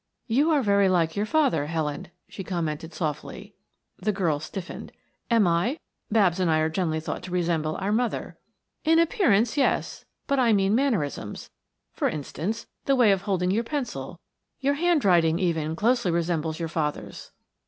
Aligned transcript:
"You 0.25 0.49
are 0.49 0.63
very 0.63 0.89
like 0.89 1.15
your 1.15 1.27
father, 1.27 1.67
Helen," 1.67 2.07
she 2.27 2.43
commented 2.43 2.91
softly. 2.91 3.53
The 3.99 4.11
girl 4.11 4.39
stiffened. 4.39 4.91
"Am 5.29 5.45
I? 5.45 5.77
Babs 6.09 6.39
and 6.39 6.49
I 6.49 6.57
are 6.57 6.69
generally 6.71 6.99
thought 6.99 7.21
to 7.21 7.29
resemble 7.31 7.75
our 7.75 7.91
mother." 7.91 8.35
"In 8.83 8.97
appearance, 8.97 9.57
yes; 9.57 10.03
but 10.25 10.39
I 10.39 10.53
mean 10.53 10.73
mannerisms 10.73 11.51
for 11.93 12.09
instance, 12.09 12.65
the 12.85 12.95
way 12.95 13.11
of 13.11 13.21
holding 13.21 13.51
your 13.51 13.63
pencil, 13.63 14.19
your 14.59 14.73
handwriting, 14.73 15.37
even, 15.37 15.75
closely 15.75 16.09
resembles 16.09 16.57
your 16.57 16.67
father's." 16.67 17.31